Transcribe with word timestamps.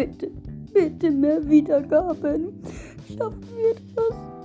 Bitte, 0.00 0.30
bitte 0.72 1.10
mehr 1.10 1.46
Wiedergaben. 1.46 2.54
Schaffen 3.06 3.48
wir 3.58 3.74
das? 3.94 4.39